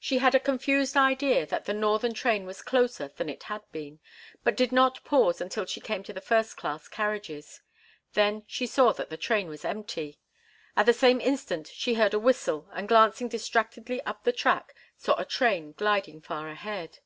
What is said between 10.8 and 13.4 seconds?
the same instant she heard a whistle, and glancing